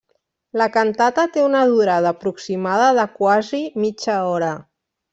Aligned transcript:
La 0.61 0.67
cantata 0.77 1.25
té 1.35 1.43
una 1.49 1.61
durada 1.73 2.15
aproximada 2.19 2.91
de 3.03 3.07
quasi 3.23 3.63
mitja 3.85 4.21
hora. 4.35 4.55